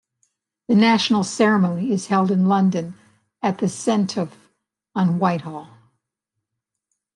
The 0.67 0.73
national 0.73 1.23
ceremony 1.23 1.91
is 1.91 2.07
held 2.07 2.31
in 2.31 2.47
London 2.47 2.95
at 3.43 3.59
the 3.59 3.69
Cenotaph 3.69 4.35
on 4.95 5.19
Whitehall. 5.19 5.69